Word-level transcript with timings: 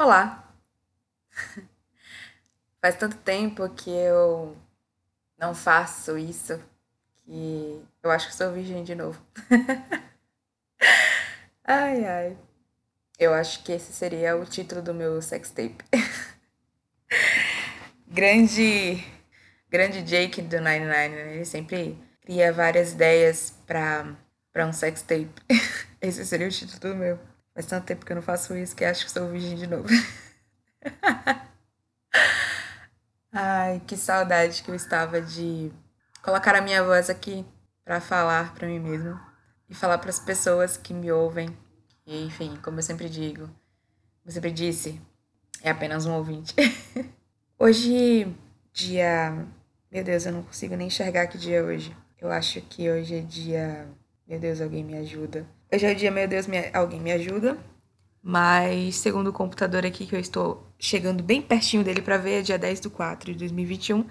Olá! 0.00 0.50
Faz 2.80 2.96
tanto 2.96 3.18
tempo 3.18 3.68
que 3.68 3.90
eu 3.90 4.56
não 5.36 5.54
faço 5.54 6.16
isso 6.16 6.58
que 7.26 7.84
eu 8.02 8.10
acho 8.10 8.28
que 8.28 8.34
sou 8.34 8.50
virgem 8.50 8.82
de 8.82 8.94
novo. 8.94 9.20
ai, 11.62 12.06
ai. 12.06 12.38
Eu 13.18 13.34
acho 13.34 13.62
que 13.62 13.72
esse 13.72 13.92
seria 13.92 14.38
o 14.38 14.46
título 14.46 14.80
do 14.80 14.94
meu 14.94 15.20
sextape. 15.20 15.84
grande, 18.08 19.04
grande 19.68 20.02
Jake 20.02 20.40
do 20.40 20.62
99, 20.62 20.88
né? 20.88 21.34
ele 21.34 21.44
sempre 21.44 22.02
cria 22.22 22.50
várias 22.50 22.92
ideias 22.92 23.54
para 23.66 24.16
um 24.66 24.72
sextape. 24.72 25.28
Esse 26.00 26.24
seria 26.24 26.48
o 26.48 26.50
título 26.50 26.94
do 26.94 26.98
meu. 26.98 27.29
Faz 27.54 27.66
tanto 27.66 27.86
tempo 27.86 28.04
que 28.06 28.12
eu 28.12 28.16
não 28.16 28.22
faço 28.22 28.56
isso 28.56 28.76
que 28.76 28.84
acho 28.84 29.04
que 29.04 29.10
sou 29.10 29.28
virgem 29.28 29.56
de 29.56 29.66
novo. 29.66 29.88
Ai, 33.32 33.80
que 33.86 33.96
saudade 33.96 34.62
que 34.62 34.70
eu 34.70 34.74
estava 34.74 35.20
de 35.20 35.72
colocar 36.22 36.54
a 36.54 36.60
minha 36.60 36.82
voz 36.82 37.08
aqui 37.08 37.44
para 37.84 38.00
falar 38.00 38.54
para 38.54 38.66
mim 38.66 38.78
mesmo 38.78 39.18
e 39.68 39.74
falar 39.74 39.98
para 39.98 40.10
as 40.10 40.18
pessoas 40.18 40.76
que 40.76 40.92
me 40.92 41.10
ouvem. 41.12 41.48
E, 42.06 42.24
enfim, 42.24 42.56
como 42.62 42.78
eu 42.78 42.82
sempre 42.82 43.08
digo, 43.08 43.42
como 43.42 44.26
eu 44.26 44.32
sempre 44.32 44.50
disse, 44.50 45.00
é 45.62 45.70
apenas 45.70 46.06
um 46.06 46.14
ouvinte. 46.14 46.54
hoje, 47.58 48.34
dia. 48.72 49.46
Meu 49.90 50.04
Deus, 50.04 50.26
eu 50.26 50.32
não 50.32 50.42
consigo 50.42 50.76
nem 50.76 50.86
enxergar 50.88 51.26
que 51.26 51.38
dia 51.38 51.58
é 51.58 51.62
hoje. 51.62 51.96
Eu 52.18 52.30
acho 52.30 52.60
que 52.62 52.90
hoje 52.90 53.16
é 53.16 53.20
dia. 53.20 53.88
Meu 54.26 54.38
Deus, 54.38 54.60
alguém 54.60 54.84
me 54.84 54.96
ajuda. 54.96 55.46
É 55.70 55.76
o 55.76 55.94
dia, 55.94 56.10
meu 56.10 56.26
Deus, 56.26 56.46
me... 56.46 56.70
alguém 56.72 57.00
me 57.00 57.12
ajuda. 57.12 57.56
Mas, 58.22 58.96
segundo 58.96 59.28
o 59.28 59.32
computador 59.32 59.86
aqui, 59.86 60.06
que 60.06 60.14
eu 60.14 60.20
estou 60.20 60.66
chegando 60.78 61.22
bem 61.22 61.40
pertinho 61.40 61.84
dele 61.84 62.02
para 62.02 62.18
ver, 62.18 62.40
é 62.40 62.42
dia 62.42 62.58
10 62.58 62.80
do 62.80 62.90
4 62.90 63.32
de 63.32 63.38
2021. 63.38 64.04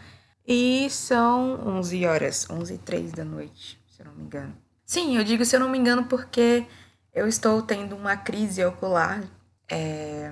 E 0.48 0.90
são 0.90 1.62
11 1.78 2.06
horas, 2.06 2.50
11 2.50 2.74
e 2.74 2.78
3 2.80 3.12
da 3.12 3.24
noite, 3.24 3.80
se 3.88 4.02
eu 4.02 4.06
não 4.06 4.14
me 4.14 4.24
engano. 4.24 4.56
Sim, 4.84 5.18
eu 5.18 5.24
digo 5.24 5.46
se 5.46 5.56
eu 5.56 5.60
não 5.60 5.70
me 5.70 5.78
engano 5.78 6.06
porque 6.06 6.66
eu 7.14 7.28
estou 7.28 7.62
tendo 7.62 7.96
uma 7.96 8.18
crise 8.18 8.66
ocular, 8.66 9.24
é, 9.70 10.32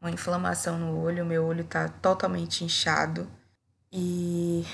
uma 0.00 0.10
inflamação 0.12 0.78
no 0.78 1.00
olho, 1.00 1.26
meu 1.26 1.44
olho 1.44 1.62
está 1.62 1.88
totalmente 1.88 2.64
inchado 2.64 3.28
e 3.90 4.64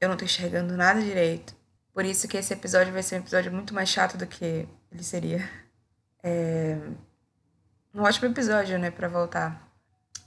eu 0.00 0.08
não 0.08 0.14
estou 0.14 0.24
enxergando 0.24 0.74
nada 0.74 1.02
direito. 1.02 1.54
Por 1.92 2.04
isso 2.06 2.26
que 2.26 2.38
esse 2.38 2.54
episódio 2.54 2.92
vai 2.92 3.02
ser 3.02 3.16
um 3.16 3.18
episódio 3.18 3.52
muito 3.52 3.74
mais 3.74 3.90
chato 3.90 4.16
do 4.16 4.26
que 4.26 4.66
ele 4.90 5.02
seria. 5.02 5.48
É 6.22 6.78
um 7.94 8.02
ótimo 8.02 8.28
episódio, 8.28 8.78
né, 8.78 8.90
para 8.90 9.08
voltar. 9.08 9.66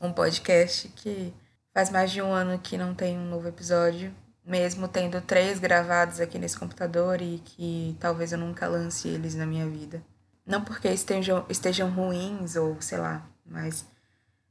Um 0.02 0.12
podcast 0.12 0.88
que 0.90 1.32
faz 1.72 1.92
mais 1.92 2.10
de 2.10 2.20
um 2.20 2.32
ano 2.34 2.58
que 2.58 2.78
não 2.78 2.96
tem 2.96 3.16
um 3.16 3.30
novo 3.30 3.48
episódio, 3.48 4.12
mesmo 4.44 4.88
tendo 4.88 5.22
três 5.22 5.60
gravados 5.60 6.20
aqui 6.20 6.40
nesse 6.40 6.58
computador 6.58 7.22
e 7.22 7.38
que 7.46 7.96
talvez 8.00 8.32
eu 8.32 8.40
nunca 8.40 8.68
lance 8.68 9.08
eles 9.08 9.36
na 9.36 9.46
minha 9.46 9.68
vida. 9.68 10.02
Não 10.46 10.64
porque 10.64 10.88
estejam, 10.88 11.46
estejam 11.48 11.92
ruins 11.92 12.56
ou 12.56 12.82
sei 12.82 12.98
lá, 12.98 13.24
mas 13.46 13.86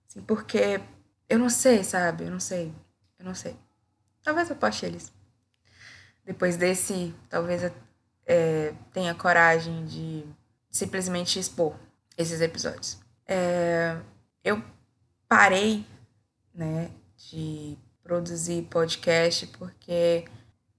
sim 0.06 0.22
porque 0.22 0.80
eu 1.28 1.40
não 1.40 1.50
sei, 1.50 1.82
sabe? 1.82 2.24
Eu 2.24 2.30
não 2.30 2.38
sei. 2.40 2.72
Eu 3.18 3.24
não 3.24 3.34
sei. 3.34 3.56
Talvez 4.22 4.48
eu 4.48 4.54
poste 4.54 4.86
eles. 4.86 5.12
Depois 6.24 6.56
desse, 6.56 7.12
talvez 7.28 7.64
é, 8.28 8.74
tenha 8.92 9.14
coragem 9.14 9.86
de 9.86 10.24
simplesmente 10.70 11.38
expor 11.38 11.74
esses 12.16 12.42
episódios. 12.42 12.98
É, 13.26 13.96
eu 14.44 14.62
parei, 15.26 15.86
né, 16.54 16.90
de 17.30 17.76
produzir 18.02 18.62
podcast 18.70 19.46
porque 19.48 20.26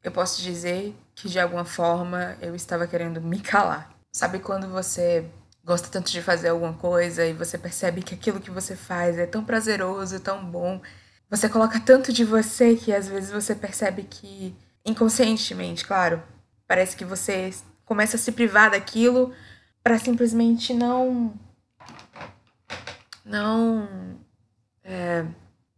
eu 0.03 0.11
posso 0.11 0.41
dizer 0.41 0.95
que 1.15 1.27
de 1.27 1.39
alguma 1.39 1.65
forma 1.65 2.37
eu 2.39 2.55
estava 2.55 2.87
querendo 2.87 3.19
me 3.19 3.39
calar. 3.39 3.93
Sabe 4.11 4.39
quando 4.39 4.67
você 4.69 5.25
gosta 5.63 5.87
tanto 5.89 6.11
de 6.11 6.21
fazer 6.21 6.49
alguma 6.49 6.73
coisa 6.73 7.25
e 7.25 7.33
você 7.33 7.57
percebe 7.57 8.01
que 8.01 8.15
aquilo 8.15 8.39
que 8.39 8.51
você 8.51 8.75
faz 8.75 9.17
é 9.17 9.25
tão 9.25 9.43
prazeroso, 9.43 10.19
tão 10.19 10.43
bom, 10.43 10.81
você 11.29 11.47
coloca 11.47 11.79
tanto 11.79 12.11
de 12.11 12.23
você 12.23 12.75
que 12.75 12.93
às 12.93 13.07
vezes 13.07 13.31
você 13.31 13.53
percebe 13.53 14.03
que 14.03 14.55
inconscientemente, 14.85 15.85
claro, 15.85 16.23
parece 16.69 16.95
que 16.95 17.03
você 17.03 17.51
começa 17.83 18.15
a 18.15 18.19
se 18.19 18.31
privar 18.31 18.69
daquilo 18.69 19.33
para 19.83 19.97
simplesmente 19.97 20.71
não 20.71 21.33
não 23.25 23.87
é, 24.83 25.25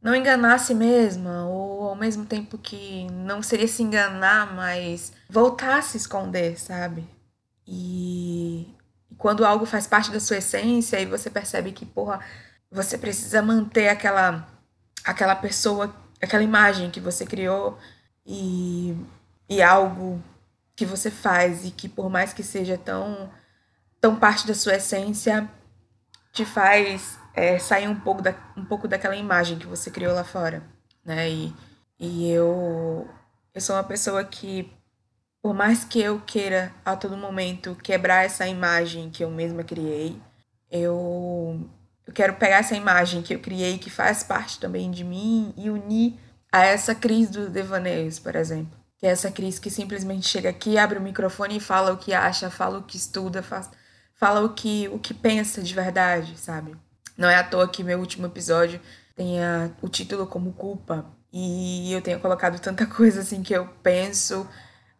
não 0.02 0.14
enganar 0.14 0.56
a 0.56 0.60
si 0.60 0.76
mesma, 0.76 1.48
ou 1.48 1.88
ao 1.90 1.96
mesmo 1.96 2.26
tempo 2.26 2.58
que 2.58 3.10
não 3.12 3.42
seria 3.42 3.68
se 3.68 3.82
enganar, 3.84 4.54
mas 4.54 5.14
voltar 5.30 5.80
a 5.80 5.82
se 5.82 5.96
esconder, 5.96 6.60
sabe? 6.60 7.08
E, 7.66 8.68
quando 9.18 9.46
algo 9.46 9.66
faz 9.66 9.88
parte 9.88 10.12
da 10.12 10.20
sua 10.20 10.38
essência 10.38 11.00
e 11.00 11.06
você 11.06 11.30
percebe 11.30 11.72
que, 11.72 11.86
porra, 11.86 12.20
você 12.70 12.98
precisa 12.98 13.42
manter 13.42 13.88
aquela 13.90 14.48
aquela 15.06 15.36
pessoa, 15.36 15.96
aquela 16.22 16.44
imagem 16.44 16.92
que 16.92 17.00
você 17.00 17.26
criou 17.26 17.78
e, 18.26 18.96
e 19.50 19.62
algo 19.62 20.22
que 20.76 20.86
você 20.86 21.12
faz 21.12 21.66
e 21.66 21.72
que 21.72 21.88
por 21.88 22.10
mais 22.10 22.34
que 22.34 22.44
seja 22.44 22.78
tão 22.78 23.30
tão 24.00 24.16
parte 24.16 24.48
da 24.48 24.56
sua 24.56 24.76
essência 24.76 25.48
te 26.34 26.44
faz 26.44 27.20
é, 27.34 27.60
sair 27.60 27.88
um 27.88 27.96
pouco, 27.96 28.22
da, 28.22 28.34
um 28.58 28.66
pouco 28.66 28.88
daquela 28.88 29.16
imagem 29.16 29.60
que 29.60 29.68
você 29.68 29.92
criou 29.92 30.14
lá 30.14 30.24
fora, 30.24 30.64
né? 31.06 31.30
E, 31.30 31.54
e 32.00 32.32
eu, 32.32 33.08
eu 33.54 33.62
sou 33.62 33.76
uma 33.76 33.84
pessoa 33.84 34.24
que, 34.24 34.72
por 35.42 35.54
mais 35.54 35.84
que 35.84 36.02
eu 36.02 36.20
queira 36.22 36.74
a 36.84 36.96
todo 36.96 37.16
momento 37.16 37.76
quebrar 37.76 38.26
essa 38.26 38.48
imagem 38.48 39.10
que 39.10 39.24
eu 39.24 39.30
mesma 39.30 39.64
criei, 39.64 40.20
eu, 40.70 41.70
eu 42.06 42.14
quero 42.14 42.36
pegar 42.36 42.58
essa 42.58 42.76
imagem 42.76 43.22
que 43.22 43.34
eu 43.36 43.40
criei, 43.40 43.78
que 43.78 43.90
faz 43.90 44.24
parte 44.24 44.60
também 44.60 44.90
de 44.90 45.04
mim, 45.04 45.54
e 45.58 45.70
unir 45.70 46.18
a 46.52 46.66
essa 46.66 46.96
Cris 46.96 47.30
dos 47.30 47.50
devaneios, 47.50 48.20
por 48.20 48.36
exemplo. 48.36 48.81
Que 49.02 49.08
é 49.08 49.10
essa 49.10 49.32
Cris 49.32 49.60
que 49.60 49.70
simplesmente 49.70 50.28
chega 50.28 50.50
aqui, 50.50 50.78
abre 50.78 51.00
o 51.00 51.02
microfone 51.02 51.58
e 51.58 51.60
fala 51.60 51.92
o 51.92 51.98
que 51.98 52.14
acha, 52.14 52.50
fala 52.50 52.78
o 52.78 52.84
que 52.84 52.96
estuda, 52.96 53.44
faz, 53.44 53.70
fala 54.14 54.42
o 54.44 54.54
que, 54.54 54.88
o 54.90 55.00
que 55.00 55.14
pensa 55.14 55.62
de 55.62 55.74
verdade, 55.74 56.38
sabe? 56.38 56.76
Não 57.18 57.28
é 57.28 57.36
à 57.36 57.44
toa 57.44 57.68
que 57.68 57.84
meu 57.84 58.00
último 58.00 58.28
episódio 58.28 58.80
tenha 59.16 59.76
o 59.82 59.90
título 59.90 60.28
como 60.28 60.54
culpa. 60.54 61.06
E 61.34 61.92
eu 61.92 62.02
tenho 62.02 62.20
colocado 62.20 62.60
tanta 62.60 62.86
coisa 62.86 63.22
assim 63.22 63.42
que 63.42 63.54
eu 63.54 63.68
penso 63.82 64.48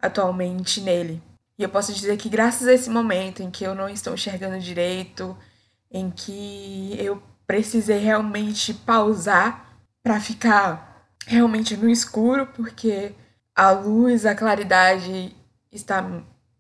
atualmente 0.02 0.82
nele. 0.82 1.22
E 1.58 1.64
eu 1.64 1.70
posso 1.70 1.94
dizer 1.94 2.18
que 2.18 2.30
graças 2.30 2.68
a 2.68 2.74
esse 2.74 2.90
momento 2.90 3.44
em 3.44 3.52
que 3.52 3.64
eu 3.64 3.76
não 3.76 3.88
estou 3.88 4.16
enxergando 4.16 4.60
direito, 4.60 5.38
em 5.92 6.10
que 6.10 6.96
eu 6.98 7.22
precisei 7.46 8.00
realmente 8.00 8.74
pausar 8.74 9.78
para 10.02 10.20
ficar 10.20 11.06
realmente 11.28 11.78
no 11.78 11.90
escuro, 11.90 12.48
porque 12.48 13.14
a 13.56 13.72
luz, 13.72 14.26
a 14.26 14.36
claridade 14.36 15.36
está 15.72 16.04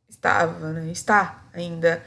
estava, 0.10 0.74
né? 0.74 0.92
Está 0.92 1.44
ainda 1.54 2.04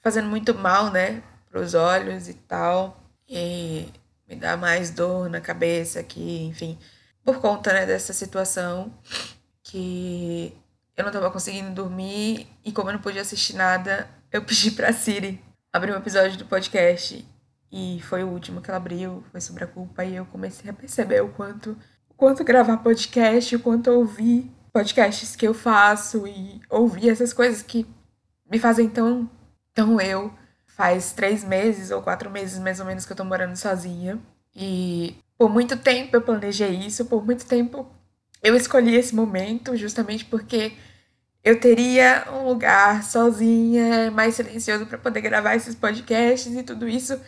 fazendo 0.00 0.28
muito 0.28 0.54
mal, 0.54 0.90
né? 0.90 1.22
para 1.54 1.62
os 1.62 1.72
olhos 1.72 2.28
e 2.28 2.34
tal. 2.34 3.00
E 3.28 3.88
me 4.28 4.34
dá 4.34 4.56
mais 4.56 4.90
dor 4.90 5.30
na 5.30 5.40
cabeça 5.40 6.02
que, 6.02 6.42
enfim, 6.42 6.76
por 7.22 7.40
conta 7.40 7.72
né, 7.72 7.86
dessa 7.86 8.12
situação 8.12 8.92
que 9.62 10.52
eu 10.96 11.04
não 11.04 11.10
estava 11.10 11.30
conseguindo 11.30 11.70
dormir 11.70 12.48
e 12.64 12.72
como 12.72 12.88
eu 12.88 12.94
não 12.94 13.00
podia 13.00 13.22
assistir 13.22 13.54
nada, 13.54 14.08
eu 14.32 14.42
pedi 14.44 14.72
para 14.72 14.92
Siri 14.92 15.40
abrir 15.72 15.92
um 15.92 15.96
episódio 15.96 16.36
do 16.36 16.44
podcast 16.44 17.24
e 17.70 18.00
foi 18.02 18.24
o 18.24 18.28
último 18.28 18.60
que 18.60 18.70
ela 18.70 18.78
abriu, 18.78 19.24
foi 19.30 19.40
sobre 19.40 19.62
a 19.62 19.68
culpa 19.68 20.04
e 20.04 20.16
eu 20.16 20.26
comecei 20.26 20.68
a 20.68 20.74
perceber 20.74 21.22
o 21.22 21.28
quanto 21.28 21.76
quanto 22.16 22.44
gravar 22.44 22.78
podcast, 22.78 23.56
o 23.56 23.60
quanto 23.60 23.90
ouvir 23.90 24.50
podcasts 24.72 25.36
que 25.36 25.46
eu 25.46 25.54
faço 25.54 26.26
e 26.26 26.60
ouvir 26.68 27.10
essas 27.10 27.32
coisas 27.32 27.62
que 27.62 27.86
me 28.50 28.58
fazem 28.58 28.88
tão 28.88 29.30
tão 29.72 30.00
eu 30.00 30.32
Faz 30.74 31.12
três 31.12 31.44
meses 31.44 31.92
ou 31.92 32.02
quatro 32.02 32.28
meses 32.28 32.58
mais 32.58 32.80
ou 32.80 32.86
menos 32.86 33.06
que 33.06 33.12
eu 33.12 33.16
tô 33.16 33.24
morando 33.24 33.54
sozinha. 33.56 34.18
E 34.56 35.14
por 35.38 35.48
muito 35.48 35.76
tempo 35.76 36.16
eu 36.16 36.20
planejei 36.20 36.70
isso, 36.70 37.04
por 37.04 37.24
muito 37.24 37.46
tempo 37.46 37.88
eu 38.42 38.56
escolhi 38.56 38.96
esse 38.96 39.14
momento 39.14 39.76
justamente 39.76 40.24
porque 40.24 40.72
eu 41.44 41.60
teria 41.60 42.24
um 42.32 42.48
lugar 42.48 43.04
sozinha, 43.04 44.10
mais 44.10 44.34
silencioso 44.34 44.84
para 44.86 44.98
poder 44.98 45.20
gravar 45.20 45.54
esses 45.54 45.76
podcasts 45.76 46.52
e 46.52 46.62
tudo 46.64 46.88
isso 46.88 47.20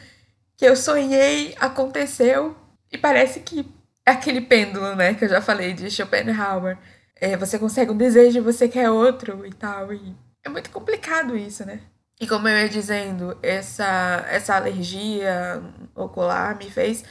que 0.56 0.64
eu 0.64 0.74
sonhei 0.74 1.54
aconteceu. 1.60 2.56
E 2.90 2.98
parece 2.98 3.40
que 3.40 3.64
aquele 4.12 4.40
pêndulo, 4.40 4.94
né, 4.94 5.14
que 5.14 5.24
eu 5.24 5.28
já 5.28 5.40
falei 5.42 5.72
de 5.72 5.90
Schopenhauer. 5.90 6.78
É, 7.16 7.36
você 7.36 7.58
consegue 7.58 7.90
um 7.90 7.96
desejo, 7.96 8.42
você 8.42 8.68
quer 8.68 8.90
outro 8.90 9.46
e 9.46 9.52
tal. 9.52 9.92
E 9.92 10.14
é 10.44 10.48
muito 10.48 10.70
complicado 10.70 11.36
isso, 11.36 11.64
né? 11.64 11.80
E 12.20 12.26
como 12.26 12.48
eu 12.48 12.56
ia 12.56 12.68
dizendo, 12.68 13.38
essa, 13.42 14.24
essa 14.30 14.54
alergia 14.54 15.62
ocular 15.94 16.56
me 16.56 16.70
fez 16.70 17.04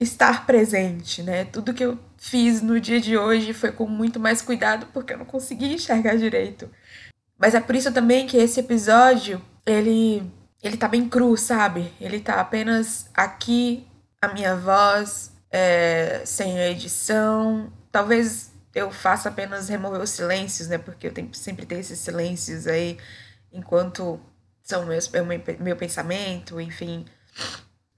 estar 0.00 0.46
presente, 0.46 1.22
né? 1.22 1.44
Tudo 1.44 1.74
que 1.74 1.84
eu 1.84 1.98
fiz 2.16 2.62
no 2.62 2.80
dia 2.80 3.00
de 3.00 3.16
hoje 3.16 3.52
foi 3.52 3.72
com 3.72 3.86
muito 3.86 4.18
mais 4.18 4.42
cuidado 4.42 4.86
porque 4.92 5.12
eu 5.12 5.18
não 5.18 5.24
consegui 5.24 5.74
enxergar 5.74 6.16
direito. 6.16 6.70
Mas 7.38 7.54
é 7.54 7.60
por 7.60 7.74
isso 7.74 7.92
também 7.92 8.26
que 8.26 8.36
esse 8.36 8.60
episódio, 8.60 9.40
ele 9.66 10.22
ele 10.62 10.76
tá 10.76 10.88
bem 10.88 11.08
cru, 11.08 11.36
sabe? 11.36 11.92
Ele 12.00 12.18
tá 12.18 12.40
apenas 12.40 13.08
aqui, 13.14 13.86
a 14.20 14.28
minha 14.28 14.56
voz, 14.56 15.30
é, 15.50 16.22
sem 16.24 16.58
a 16.58 16.70
edição. 16.70 17.72
Talvez 17.90 18.52
eu 18.74 18.90
faça 18.90 19.28
apenas 19.28 19.68
remover 19.68 20.00
os 20.00 20.10
silêncios, 20.10 20.68
né? 20.68 20.78
Porque 20.78 21.08
eu 21.08 21.12
tenho, 21.12 21.34
sempre 21.34 21.66
tenho 21.66 21.80
esses 21.80 21.98
silêncios 21.98 22.66
aí, 22.66 22.98
enquanto 23.52 24.20
são 24.62 24.86
meus, 24.86 25.08
meu, 25.08 25.24
meu 25.60 25.76
pensamento, 25.76 26.60
enfim. 26.60 27.06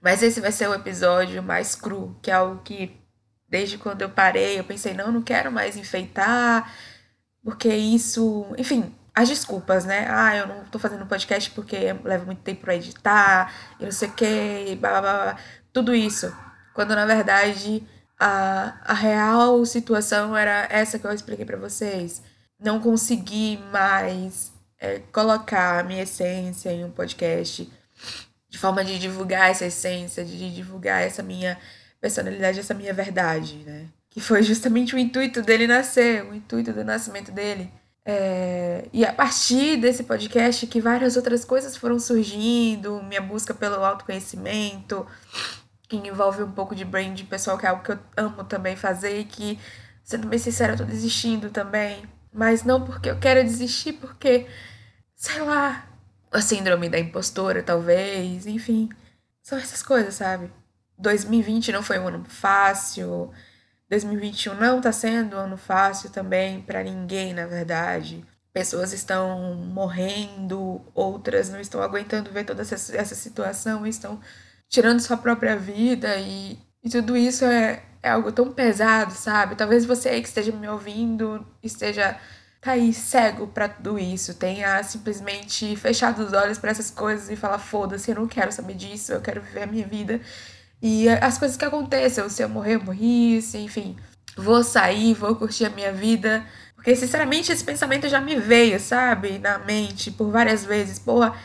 Mas 0.01 0.23
esse 0.23 0.41
vai 0.41 0.51
ser 0.51 0.67
o 0.69 0.73
episódio 0.73 1.43
mais 1.43 1.75
cru, 1.75 2.17
que 2.21 2.31
é 2.31 2.33
algo 2.33 2.61
que 2.63 2.99
desde 3.47 3.77
quando 3.77 4.01
eu 4.01 4.09
parei, 4.09 4.57
eu 4.59 4.63
pensei, 4.63 4.93
não, 4.93 5.11
não 5.11 5.21
quero 5.21 5.51
mais 5.51 5.75
enfeitar, 5.75 6.73
porque 7.43 7.67
isso, 7.67 8.45
enfim, 8.57 8.95
as 9.13 9.27
desculpas, 9.29 9.85
né? 9.85 10.07
Ah, 10.09 10.35
eu 10.37 10.47
não 10.47 10.65
tô 10.65 10.79
fazendo 10.79 11.05
podcast 11.05 11.51
porque 11.51 11.93
leva 12.03 12.25
muito 12.25 12.41
tempo 12.41 12.61
pra 12.61 12.75
editar, 12.75 13.53
e 13.79 13.83
não 13.83 13.91
sei 13.91 14.07
o 14.09 14.13
que, 14.13 14.77
blá, 14.79 15.01
blá, 15.01 15.23
blá, 15.23 15.37
tudo 15.73 15.93
isso. 15.93 16.33
Quando 16.73 16.95
na 16.95 17.05
verdade 17.05 17.83
a, 18.19 18.75
a 18.85 18.93
real 18.93 19.65
situação 19.65 20.35
era 20.37 20.67
essa 20.69 20.99
que 20.99 21.05
eu 21.05 21.11
expliquei 21.11 21.45
para 21.45 21.57
vocês. 21.57 22.21
Não 22.59 22.79
consegui 22.79 23.59
mais 23.71 24.51
é, 24.79 24.99
colocar 25.11 25.79
a 25.79 25.83
minha 25.83 26.03
essência 26.03 26.71
em 26.71 26.83
um 26.83 26.91
podcast 26.91 27.71
de 28.47 28.57
forma 28.57 28.83
de 28.83 28.99
divulgar 28.99 29.49
essa 29.49 29.65
essência, 29.65 30.23
de 30.23 30.53
divulgar 30.53 31.01
essa 31.01 31.23
minha 31.23 31.57
personalidade, 31.99 32.59
essa 32.59 32.73
minha 32.73 32.93
verdade, 32.93 33.63
né? 33.65 33.87
Que 34.09 34.19
foi 34.19 34.43
justamente 34.43 34.93
o 34.93 34.99
intuito 34.99 35.41
dele 35.41 35.65
nascer, 35.65 36.25
o 36.25 36.35
intuito 36.35 36.73
do 36.73 36.83
nascimento 36.83 37.31
dele. 37.31 37.71
É, 38.03 38.87
e 38.91 39.05
a 39.05 39.13
partir 39.13 39.77
desse 39.77 40.03
podcast 40.03 40.65
que 40.67 40.81
várias 40.81 41.15
outras 41.15 41.45
coisas 41.45 41.77
foram 41.77 41.99
surgindo, 41.99 43.01
minha 43.03 43.21
busca 43.21 43.53
pelo 43.53 43.83
autoconhecimento, 43.85 45.05
que 45.91 46.07
envolve 46.07 46.41
um 46.41 46.51
pouco 46.51 46.73
de 46.73 46.85
branding 46.85 47.25
pessoal, 47.25 47.57
que 47.57 47.65
é 47.65 47.69
algo 47.69 47.83
que 47.83 47.91
eu 47.91 47.99
amo 48.15 48.45
também 48.45 48.77
fazer 48.77 49.19
e 49.19 49.25
que, 49.25 49.59
sendo 50.03 50.25
bem 50.25 50.39
sincera, 50.39 50.73
eu 50.73 50.77
tô 50.77 50.85
desistindo 50.85 51.49
também. 51.49 52.03
Mas 52.33 52.63
não 52.63 52.85
porque 52.85 53.09
eu 53.09 53.19
quero 53.19 53.43
desistir, 53.43 53.93
porque, 53.93 54.47
sei 55.15 55.41
lá, 55.41 55.85
a 56.31 56.41
síndrome 56.41 56.87
da 56.87 56.97
impostora, 56.97 57.61
talvez, 57.61 58.47
enfim. 58.47 58.87
São 59.43 59.57
essas 59.57 59.83
coisas, 59.83 60.15
sabe? 60.15 60.49
2020 60.97 61.73
não 61.73 61.83
foi 61.83 61.99
um 61.99 62.07
ano 62.07 62.23
fácil. 62.25 63.29
2021 63.89 64.53
não 64.55 64.79
tá 64.79 64.93
sendo 64.93 65.35
um 65.35 65.39
ano 65.39 65.57
fácil 65.57 66.09
também 66.09 66.61
para 66.61 66.83
ninguém, 66.83 67.33
na 67.33 67.45
verdade. 67.47 68.25
Pessoas 68.53 68.93
estão 68.93 69.55
morrendo, 69.55 70.81
outras 70.93 71.49
não 71.49 71.59
estão 71.59 71.81
aguentando 71.81 72.31
ver 72.31 72.45
toda 72.45 72.61
essa, 72.61 72.95
essa 72.95 73.15
situação, 73.15 73.85
estão 73.85 74.21
tirando 74.71 75.01
sua 75.01 75.17
própria 75.17 75.55
vida 75.55 76.15
e, 76.15 76.57
e 76.83 76.89
tudo 76.89 77.15
isso 77.17 77.45
é, 77.45 77.83
é 78.01 78.09
algo 78.09 78.31
tão 78.31 78.51
pesado, 78.51 79.13
sabe? 79.13 79.55
Talvez 79.55 79.85
você 79.85 80.09
aí 80.09 80.21
que 80.21 80.29
esteja 80.29 80.51
me 80.51 80.67
ouvindo 80.67 81.45
esteja 81.61 82.17
tá 82.61 82.71
aí 82.73 82.93
cego 82.93 83.47
para 83.47 83.67
tudo 83.67 83.97
isso, 83.99 84.35
tenha 84.35 84.81
simplesmente 84.83 85.75
fechado 85.75 86.23
os 86.23 86.31
olhos 86.31 86.59
para 86.59 86.71
essas 86.71 86.91
coisas 86.91 87.29
e 87.29 87.35
falar 87.35 87.57
foda-se, 87.57 88.11
eu 88.11 88.15
não 88.15 88.27
quero 88.27 88.51
saber 88.51 88.75
disso, 88.75 89.11
eu 89.11 89.19
quero 89.21 89.41
viver 89.41 89.63
a 89.63 89.67
minha 89.67 89.85
vida. 89.85 90.21
E 90.81 91.09
as 91.09 91.37
coisas 91.37 91.57
que 91.57 91.65
acontecem, 91.65 92.27
se 92.29 92.43
eu 92.43 92.49
morrer, 92.49 92.75
eu 92.75 92.83
morri, 92.83 93.41
se, 93.41 93.57
enfim, 93.57 93.97
vou 94.37 94.63
sair, 94.63 95.13
vou 95.13 95.35
curtir 95.35 95.65
a 95.65 95.69
minha 95.69 95.91
vida. 95.91 96.45
Porque, 96.75 96.95
sinceramente, 96.95 97.51
esse 97.51 97.63
pensamento 97.63 98.09
já 98.09 98.19
me 98.19 98.35
veio, 98.39 98.79
sabe, 98.79 99.37
na 99.37 99.59
mente 99.59 100.09
por 100.09 100.31
várias 100.31 100.65
vezes. 100.65 100.97
Porra, 100.97 101.35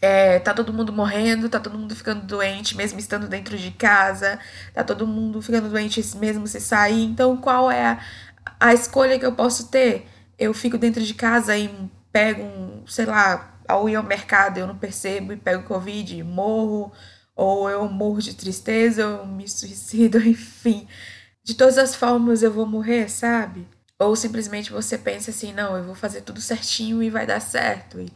é, 0.00 0.38
tá 0.38 0.54
todo 0.54 0.72
mundo 0.72 0.92
morrendo, 0.92 1.48
tá 1.48 1.58
todo 1.60 1.78
mundo 1.78 1.94
ficando 1.94 2.24
doente, 2.26 2.76
mesmo 2.76 2.98
estando 2.98 3.28
dentro 3.28 3.56
de 3.58 3.70
casa, 3.72 4.38
tá 4.74 4.84
todo 4.84 5.06
mundo 5.06 5.42
ficando 5.42 5.68
doente 5.68 6.00
mesmo 6.16 6.46
se 6.46 6.60
sair. 6.60 7.04
Então, 7.04 7.36
qual 7.36 7.70
é 7.70 7.84
a, 7.86 8.00
a 8.60 8.74
escolha 8.74 9.18
que 9.18 9.26
eu 9.26 9.32
posso 9.32 9.68
ter? 9.68 10.06
Eu 10.38 10.54
fico 10.54 10.78
dentro 10.78 11.02
de 11.02 11.14
casa 11.14 11.56
e 11.56 11.68
pego 12.12 12.42
um, 12.42 12.84
sei 12.86 13.06
lá, 13.06 13.58
ao 13.66 13.88
ir 13.88 13.96
ao 13.96 14.02
mercado 14.02 14.58
eu 14.58 14.66
não 14.66 14.76
percebo 14.78 15.32
e 15.32 15.36
pego 15.36 15.64
Covid, 15.64 16.22
morro, 16.22 16.92
ou 17.36 17.68
eu 17.70 17.88
morro 17.88 18.20
de 18.20 18.34
tristeza, 18.34 19.02
eu 19.02 19.26
me 19.26 19.48
suicido, 19.48 20.18
enfim. 20.26 20.88
De 21.44 21.54
todas 21.54 21.78
as 21.78 21.94
formas 21.94 22.42
eu 22.42 22.52
vou 22.52 22.66
morrer, 22.66 23.08
sabe? 23.08 23.66
Ou 23.98 24.14
simplesmente 24.16 24.72
você 24.72 24.96
pensa 24.98 25.30
assim, 25.30 25.52
não, 25.52 25.76
eu 25.76 25.84
vou 25.84 25.94
fazer 25.94 26.22
tudo 26.22 26.40
certinho 26.40 27.02
e 27.02 27.10
vai 27.10 27.26
dar 27.26 27.40
certo. 27.40 28.00
E, 28.00 28.12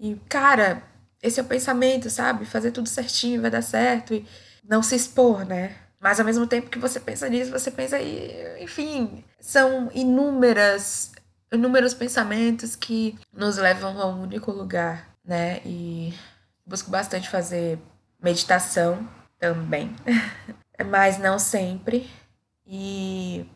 e 0.00 0.16
cara, 0.28 0.82
esse 1.22 1.38
é 1.38 1.42
o 1.42 1.46
pensamento, 1.46 2.10
sabe? 2.10 2.44
Fazer 2.44 2.72
tudo 2.72 2.88
certinho 2.88 3.40
vai 3.40 3.50
dar 3.50 3.62
certo 3.62 4.12
e 4.12 4.26
não 4.68 4.82
se 4.82 4.96
expor, 4.96 5.44
né? 5.46 5.76
Mas 6.00 6.18
ao 6.18 6.26
mesmo 6.26 6.46
tempo 6.48 6.68
que 6.68 6.80
você 6.80 6.98
pensa 6.98 7.28
nisso, 7.28 7.52
você 7.52 7.70
pensa 7.70 7.96
aí, 7.96 8.60
enfim, 8.60 9.24
são 9.38 9.88
inúmeras, 9.94 11.12
inúmeros 11.52 11.94
pensamentos 11.94 12.74
que 12.74 13.16
nos 13.32 13.56
levam 13.56 14.00
a 14.00 14.06
um 14.08 14.22
único 14.22 14.50
lugar, 14.50 15.08
né? 15.24 15.60
E 15.64 16.12
busco 16.66 16.90
bastante 16.90 17.28
fazer 17.28 17.78
meditação 18.20 19.08
também, 19.38 19.94
mas 20.90 21.18
não 21.18 21.38
sempre. 21.38 22.10
E 22.66 23.46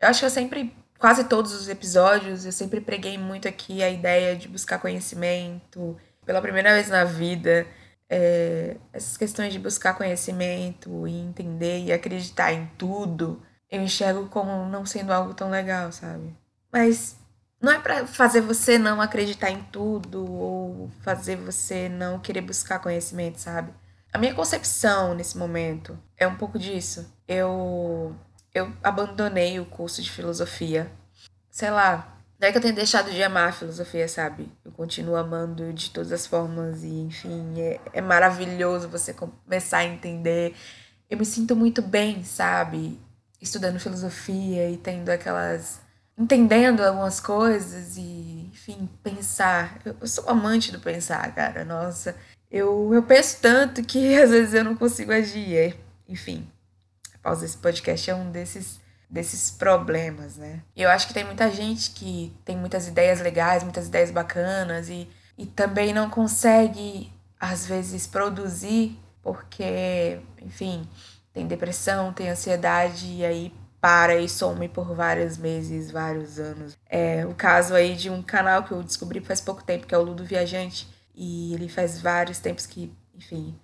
eu 0.00 0.08
acho 0.08 0.20
que 0.20 0.26
eu 0.26 0.30
sempre, 0.30 0.76
quase 0.98 1.24
todos 1.24 1.52
os 1.52 1.68
episódios, 1.68 2.44
eu 2.44 2.52
sempre 2.52 2.80
preguei 2.80 3.16
muito 3.16 3.46
aqui 3.46 3.80
a 3.80 3.88
ideia 3.88 4.34
de 4.34 4.48
buscar 4.48 4.80
conhecimento, 4.80 5.96
pela 6.24 6.40
primeira 6.42 6.74
vez 6.74 6.88
na 6.88 7.04
vida, 7.04 7.66
é, 8.08 8.76
essas 8.92 9.16
questões 9.16 9.52
de 9.52 9.58
buscar 9.58 9.94
conhecimento 9.94 11.06
e 11.06 11.12
entender 11.12 11.84
e 11.84 11.92
acreditar 11.92 12.52
em 12.52 12.66
tudo, 12.78 13.42
eu 13.70 13.82
enxergo 13.82 14.28
como 14.28 14.66
não 14.68 14.84
sendo 14.84 15.12
algo 15.12 15.34
tão 15.34 15.50
legal, 15.50 15.90
sabe? 15.92 16.34
Mas 16.70 17.16
não 17.60 17.72
é 17.72 17.78
para 17.78 18.06
fazer 18.06 18.40
você 18.40 18.76
não 18.76 19.00
acreditar 19.00 19.50
em 19.50 19.62
tudo 19.62 20.30
ou 20.30 20.90
fazer 21.00 21.36
você 21.36 21.88
não 21.88 22.18
querer 22.18 22.42
buscar 22.42 22.80
conhecimento, 22.80 23.38
sabe? 23.38 23.72
A 24.12 24.18
minha 24.18 24.34
concepção 24.34 25.14
nesse 25.14 25.38
momento 25.38 25.98
é 26.18 26.26
um 26.26 26.34
pouco 26.36 26.58
disso. 26.58 27.10
Eu 27.26 28.14
eu 28.54 28.70
abandonei 28.82 29.58
o 29.58 29.64
curso 29.64 30.02
de 30.02 30.10
filosofia. 30.10 30.92
Sei 31.50 31.70
lá, 31.70 32.11
não 32.42 32.48
é 32.48 32.50
que 32.50 32.58
eu 32.58 32.62
tenha 32.62 32.74
deixado 32.74 33.08
de 33.08 33.22
amar 33.22 33.50
a 33.50 33.52
filosofia, 33.52 34.08
sabe? 34.08 34.50
Eu 34.64 34.72
continuo 34.72 35.14
amando 35.14 35.72
de 35.72 35.90
todas 35.90 36.10
as 36.10 36.26
formas 36.26 36.82
e, 36.82 36.88
enfim, 36.88 37.54
é, 37.56 37.80
é 37.92 38.00
maravilhoso 38.00 38.88
você 38.88 39.14
começar 39.14 39.78
a 39.78 39.84
entender. 39.84 40.52
Eu 41.08 41.16
me 41.18 41.24
sinto 41.24 41.54
muito 41.54 41.80
bem, 41.80 42.24
sabe? 42.24 42.98
Estudando 43.40 43.78
filosofia 43.78 44.68
e 44.68 44.76
tendo 44.76 45.10
aquelas. 45.10 45.80
entendendo 46.18 46.80
algumas 46.80 47.20
coisas 47.20 47.96
e, 47.96 48.50
enfim, 48.52 48.88
pensar. 49.04 49.80
Eu, 49.84 49.94
eu 50.00 50.06
sou 50.08 50.28
amante 50.28 50.72
do 50.72 50.80
pensar, 50.80 51.32
cara. 51.32 51.64
Nossa, 51.64 52.16
eu, 52.50 52.92
eu 52.92 53.04
penso 53.04 53.38
tanto 53.40 53.84
que 53.84 54.16
às 54.20 54.30
vezes 54.30 54.52
eu 54.52 54.64
não 54.64 54.74
consigo 54.74 55.12
agir. 55.12 55.76
Enfim, 56.08 56.50
pausa 57.22 57.44
esse 57.44 57.56
podcast 57.56 58.10
é 58.10 58.14
um 58.16 58.32
desses 58.32 58.81
desses 59.12 59.50
problemas, 59.50 60.38
né? 60.38 60.62
E 60.74 60.80
eu 60.80 60.88
acho 60.88 61.06
que 61.06 61.12
tem 61.12 61.22
muita 61.22 61.50
gente 61.50 61.90
que 61.90 62.34
tem 62.46 62.56
muitas 62.56 62.88
ideias 62.88 63.20
legais, 63.20 63.62
muitas 63.62 63.86
ideias 63.86 64.10
bacanas 64.10 64.88
e, 64.88 65.06
e 65.36 65.44
também 65.44 65.92
não 65.92 66.08
consegue, 66.08 67.12
às 67.38 67.66
vezes, 67.66 68.06
produzir 68.06 68.98
porque, 69.22 70.18
enfim, 70.40 70.88
tem 71.32 71.46
depressão, 71.46 72.10
tem 72.12 72.30
ansiedade 72.30 73.06
e 73.06 73.24
aí 73.24 73.54
para 73.78 74.16
e 74.16 74.28
some 74.28 74.66
por 74.68 74.94
vários 74.94 75.36
meses, 75.36 75.90
vários 75.90 76.38
anos. 76.38 76.78
É 76.88 77.26
o 77.26 77.34
caso 77.34 77.74
aí 77.74 77.94
de 77.94 78.08
um 78.08 78.22
canal 78.22 78.64
que 78.64 78.72
eu 78.72 78.82
descobri 78.82 79.20
faz 79.20 79.42
pouco 79.42 79.62
tempo, 79.62 79.86
que 79.86 79.94
é 79.94 79.98
o 79.98 80.02
Ludo 80.02 80.24
Viajante, 80.24 80.88
e 81.14 81.52
ele 81.52 81.68
faz 81.68 82.00
vários 82.00 82.38
tempos 82.38 82.64
que, 82.64 82.90
enfim, 83.14 83.54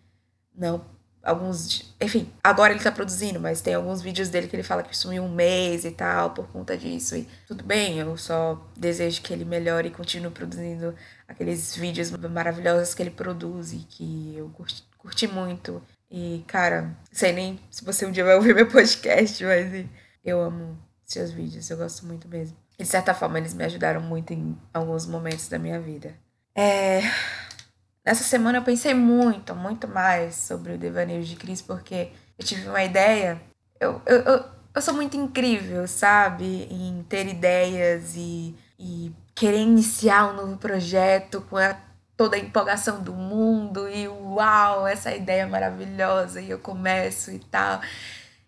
não 0.55 0.85
alguns. 1.29 1.95
Enfim, 2.01 2.31
agora 2.43 2.73
ele 2.73 2.83
tá 2.83 2.91
produzindo, 2.91 3.39
mas 3.39 3.61
tem 3.61 3.75
alguns 3.75 4.01
vídeos 4.01 4.29
dele 4.29 4.49
que 4.49 4.57
ele 4.57 4.63
fala 4.63 4.83
que 4.83 4.97
sumiu 4.97 5.23
um 5.23 5.29
mês 5.29 5.85
e 5.85 5.91
tal 5.91 6.31
por 6.31 6.49
conta 6.49 6.77
disso. 6.77 7.17
E 7.17 7.29
tudo 7.47 7.63
bem, 7.63 7.99
eu 7.99 8.17
só 8.17 8.67
desejo 8.77 9.23
que 9.23 9.33
ele 9.33 9.45
melhore 9.45 9.89
e 9.89 9.93
continue 9.93 10.31
produzindo 10.31 10.95
aqueles 11.27 11.77
vídeos 11.77 12.11
maravilhosos 12.11 12.95
que 12.95 13.03
ele 13.03 13.11
produz 13.11 13.73
e 13.73 13.79
que 13.79 14.35
eu 14.37 14.49
curti, 14.51 14.85
curti 14.97 15.27
muito. 15.27 15.83
E, 16.11 16.43
cara, 16.47 16.97
sei 17.13 17.33
nem 17.33 17.61
se 17.71 17.85
você 17.85 18.07
um 18.07 18.13
dia 18.13 18.25
vai 18.25 18.35
ouvir 18.35 18.55
meu 18.55 18.67
podcast, 18.69 19.45
mas 19.45 19.87
eu 20.25 20.41
amo 20.41 20.79
seus 21.05 21.31
vídeos, 21.31 21.69
eu 21.71 21.77
gosto 21.77 22.07
muito 22.07 22.27
mesmo. 22.29 22.57
E, 22.79 22.83
de 22.83 22.89
certa 22.89 23.13
forma, 23.13 23.39
eles 23.39 23.55
me 23.55 23.65
ajudaram 23.65 24.01
muito 24.01 24.33
em 24.33 24.57
alguns 24.73 25.07
momentos 25.07 25.49
da 25.49 25.59
minha 25.59 25.81
vida. 25.81 26.15
É. 26.55 27.03
nessa 28.09 28.25
semana 28.25 28.57
eu 28.57 28.63
pensei 28.63 28.95
muito, 28.95 29.55
muito 29.55 29.87
mais 29.87 30.35
sobre 30.35 30.73
o 30.73 30.79
Devaneio 30.79 31.23
de 31.23 31.37
Cris, 31.37 31.61
porque 31.61 32.09
eu 32.39 32.45
tive 32.45 32.67
uma 32.67 32.83
ideia. 32.83 33.39
Eu, 33.79 34.01
eu, 34.07 34.21
eu, 34.21 34.45
eu 34.75 34.83
sou 34.83 34.95
muito 34.95 35.15
incrível, 35.15 35.87
sabe? 35.87 36.67
Em 36.71 37.05
ter 37.07 37.27
ideias 37.27 38.15
e, 38.17 38.57
e 38.79 39.13
querer 39.35 39.59
iniciar 39.59 40.33
um 40.33 40.37
novo 40.37 40.57
projeto 40.57 41.43
com 41.51 41.59
a, 41.59 41.77
toda 42.17 42.37
a 42.37 42.39
empolgação 42.39 43.03
do 43.03 43.13
mundo 43.13 43.87
e 43.91 44.09
uau, 44.09 44.87
essa 44.87 45.15
ideia 45.15 45.47
maravilhosa 45.47 46.41
e 46.41 46.49
eu 46.49 46.59
começo 46.59 47.31
e 47.31 47.39
tal. 47.39 47.83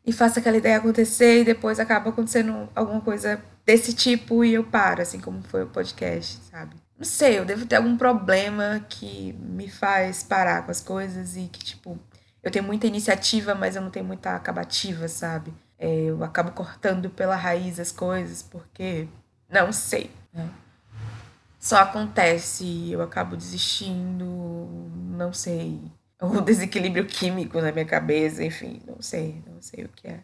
E 0.06 0.10
faço 0.10 0.38
aquela 0.38 0.56
ideia 0.56 0.78
acontecer 0.78 1.42
e 1.42 1.44
depois 1.44 1.78
acaba 1.78 2.08
acontecendo 2.08 2.66
alguma 2.74 3.02
coisa 3.02 3.42
desse 3.66 3.92
tipo 3.92 4.42
e 4.42 4.54
eu 4.54 4.64
paro, 4.64 5.02
assim 5.02 5.20
como 5.20 5.42
foi 5.42 5.64
o 5.64 5.66
podcast, 5.66 6.40
sabe? 6.50 6.74
Não 7.00 7.06
sei, 7.06 7.38
eu 7.38 7.46
devo 7.46 7.64
ter 7.64 7.76
algum 7.76 7.96
problema 7.96 8.84
que 8.86 9.32
me 9.32 9.70
faz 9.70 10.22
parar 10.22 10.66
com 10.66 10.70
as 10.70 10.82
coisas 10.82 11.34
e 11.34 11.48
que, 11.48 11.64
tipo, 11.64 11.98
eu 12.42 12.50
tenho 12.50 12.62
muita 12.62 12.86
iniciativa, 12.86 13.54
mas 13.54 13.74
eu 13.74 13.80
não 13.80 13.90
tenho 13.90 14.04
muita 14.04 14.36
acabativa, 14.36 15.08
sabe? 15.08 15.50
É, 15.78 15.90
eu 16.02 16.22
acabo 16.22 16.50
cortando 16.52 17.08
pela 17.08 17.34
raiz 17.36 17.80
as 17.80 17.90
coisas 17.90 18.42
porque 18.42 19.08
não 19.48 19.72
sei. 19.72 20.10
Né? 20.30 20.46
Só 21.58 21.78
acontece 21.78 22.90
eu 22.92 23.00
acabo 23.00 23.34
desistindo, 23.34 24.26
não 25.16 25.32
sei. 25.32 25.80
O 26.22 26.42
desequilíbrio 26.42 27.06
químico 27.06 27.62
na 27.62 27.72
minha 27.72 27.86
cabeça, 27.86 28.44
enfim, 28.44 28.82
não 28.86 29.00
sei, 29.00 29.42
não 29.46 29.62
sei 29.62 29.86
o 29.86 29.88
que 29.88 30.06
é. 30.06 30.20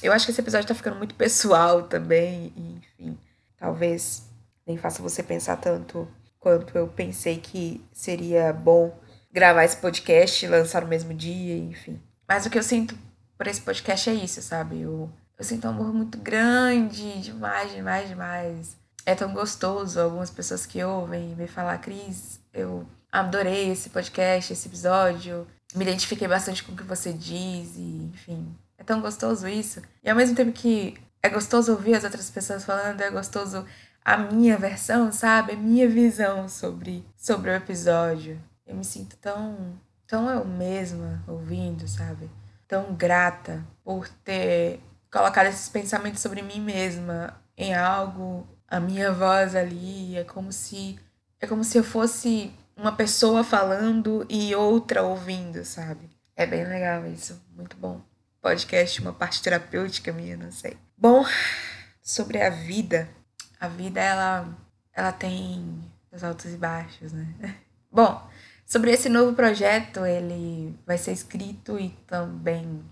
Eu 0.00 0.12
acho 0.12 0.24
que 0.24 0.30
esse 0.30 0.40
episódio 0.40 0.68
tá 0.68 0.76
ficando 0.76 0.94
muito 0.96 1.12
pessoal 1.16 1.82
também, 1.88 2.52
enfim, 2.56 3.18
talvez 3.56 4.30
nem 4.64 4.76
faça 4.76 5.02
você 5.02 5.24
pensar 5.24 5.56
tanto 5.56 6.06
quanto 6.40 6.76
eu 6.76 6.88
pensei 6.88 7.36
que 7.36 7.84
seria 7.92 8.52
bom 8.52 8.98
gravar 9.32 9.64
esse 9.64 9.76
podcast, 9.76 10.46
lançar 10.46 10.82
no 10.82 10.88
mesmo 10.88 11.14
dia, 11.14 11.56
enfim. 11.56 12.00
Mas 12.26 12.46
o 12.46 12.50
que 12.50 12.58
eu 12.58 12.62
sinto 12.62 12.96
por 13.36 13.46
esse 13.46 13.60
podcast 13.60 14.10
é 14.10 14.14
isso, 14.14 14.42
sabe? 14.42 14.80
Eu, 14.80 15.10
eu 15.38 15.44
sinto 15.44 15.66
um 15.66 15.70
amor 15.70 15.92
muito 15.92 16.18
grande, 16.18 17.20
demais, 17.20 17.70
demais, 17.72 18.08
demais. 18.08 18.76
É 19.06 19.14
tão 19.14 19.32
gostoso 19.32 20.00
algumas 20.00 20.30
pessoas 20.30 20.66
que 20.66 20.82
ouvem 20.82 21.34
me 21.36 21.46
falar, 21.46 21.78
Cris, 21.78 22.40
eu 22.52 22.86
adorei 23.12 23.70
esse 23.70 23.90
podcast, 23.90 24.52
esse 24.52 24.68
episódio. 24.68 25.46
Me 25.74 25.84
identifiquei 25.84 26.26
bastante 26.26 26.64
com 26.64 26.72
o 26.72 26.76
que 26.76 26.82
você 26.82 27.12
diz 27.12 27.76
e, 27.76 28.10
enfim, 28.12 28.54
é 28.76 28.82
tão 28.82 29.00
gostoso 29.00 29.46
isso. 29.46 29.80
E 30.02 30.10
ao 30.10 30.16
mesmo 30.16 30.34
tempo 30.34 30.52
que 30.52 30.96
é 31.22 31.28
gostoso 31.28 31.72
ouvir 31.72 31.94
as 31.94 32.04
outras 32.04 32.30
pessoas 32.30 32.64
falando, 32.64 33.00
é 33.00 33.10
gostoso 33.10 33.64
a 34.14 34.16
minha 34.16 34.56
versão, 34.56 35.12
sabe? 35.12 35.52
A 35.52 35.56
minha 35.56 35.88
visão 35.88 36.48
sobre, 36.48 37.04
sobre 37.16 37.50
o 37.50 37.54
episódio. 37.54 38.40
Eu 38.66 38.74
me 38.74 38.84
sinto 38.84 39.16
tão, 39.16 39.78
tão 40.06 40.28
eu 40.30 40.44
mesma 40.44 41.22
ouvindo, 41.26 41.86
sabe? 41.88 42.30
Tão 42.66 42.94
grata 42.94 43.64
por 43.84 44.08
ter 44.24 44.80
colocado 45.10 45.46
esses 45.46 45.68
pensamentos 45.68 46.20
sobre 46.20 46.42
mim 46.42 46.60
mesma 46.60 47.36
em 47.56 47.74
algo, 47.74 48.46
a 48.68 48.78
minha 48.80 49.12
voz 49.12 49.54
ali. 49.54 50.16
É 50.16 50.24
como 50.24 50.52
se, 50.52 50.98
é 51.40 51.46
como 51.46 51.64
se 51.64 51.78
eu 51.78 51.84
fosse 51.84 52.52
uma 52.76 52.92
pessoa 52.92 53.44
falando 53.44 54.26
e 54.28 54.54
outra 54.54 55.02
ouvindo, 55.02 55.64
sabe? 55.64 56.10
É 56.36 56.46
bem 56.46 56.64
legal 56.64 57.06
isso, 57.06 57.40
muito 57.56 57.76
bom 57.76 58.00
podcast, 58.40 59.00
uma 59.00 59.12
parte 59.12 59.42
terapêutica 59.42 60.12
minha, 60.12 60.36
não 60.36 60.50
sei. 60.50 60.76
Bom, 60.96 61.24
sobre 62.02 62.40
a 62.40 62.50
vida. 62.50 63.08
A 63.60 63.68
vida, 63.68 64.00
ela, 64.00 64.48
ela 64.92 65.12
tem 65.12 65.78
os 66.10 66.24
altos 66.24 66.52
e 66.52 66.56
baixos, 66.56 67.12
né? 67.12 67.28
Bom, 67.92 68.26
sobre 68.66 68.90
esse 68.90 69.08
novo 69.08 69.34
projeto, 69.34 70.06
ele 70.06 70.74
vai 70.86 70.96
ser 70.96 71.12
escrito 71.12 71.78
e 71.78 71.90
também 72.06 72.82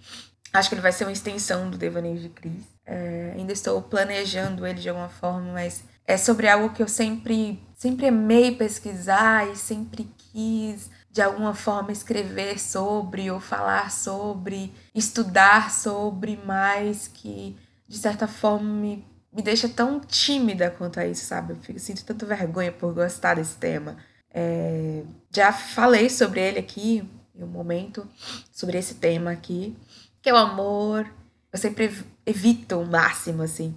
acho 0.52 0.68
que 0.68 0.74
ele 0.74 0.82
vai 0.82 0.92
ser 0.92 1.04
uma 1.04 1.12
extensão 1.12 1.70
do 1.70 1.78
Devaneio 1.78 2.18
de 2.18 2.28
Cris. 2.28 2.64
É, 2.84 3.32
ainda 3.36 3.52
estou 3.52 3.80
planejando 3.82 4.66
ele 4.66 4.80
de 4.80 4.88
alguma 4.88 5.08
forma, 5.08 5.52
mas 5.52 5.84
é 6.06 6.16
sobre 6.16 6.48
algo 6.48 6.74
que 6.74 6.82
eu 6.82 6.88
sempre, 6.88 7.62
sempre 7.74 8.08
amei 8.08 8.56
pesquisar 8.56 9.46
e 9.48 9.56
sempre 9.56 10.10
quis 10.16 10.90
de 11.10 11.22
alguma 11.22 11.54
forma 11.54 11.92
escrever 11.92 12.58
sobre 12.58 13.30
ou 13.30 13.40
falar 13.40 13.90
sobre, 13.90 14.72
estudar 14.94 15.70
sobre, 15.70 16.40
mas 16.44 17.08
que 17.08 17.56
de 17.86 17.98
certa 17.98 18.26
forma 18.26 18.68
me, 18.72 19.06
me 19.38 19.42
deixa 19.42 19.68
tão 19.68 20.00
tímida 20.00 20.70
quanto 20.70 21.00
a 21.00 21.06
isso, 21.06 21.24
sabe? 21.24 21.52
Eu 21.52 21.56
fico, 21.56 21.78
sinto 21.78 22.04
tanto 22.04 22.26
vergonha 22.26 22.72
por 22.72 22.92
gostar 22.92 23.34
desse 23.34 23.56
tema. 23.56 23.96
É, 24.30 25.02
já 25.34 25.52
falei 25.52 26.10
sobre 26.10 26.40
ele 26.40 26.58
aqui 26.58 27.08
em 27.34 27.42
um 27.42 27.46
momento, 27.46 28.06
sobre 28.52 28.76
esse 28.76 28.96
tema 28.96 29.30
aqui, 29.30 29.76
que 30.20 30.28
é 30.28 30.34
o 30.34 30.36
amor. 30.36 31.10
Eu 31.52 31.58
sempre 31.58 32.04
evito 32.26 32.78
o 32.78 32.86
máximo, 32.86 33.42
assim, 33.42 33.74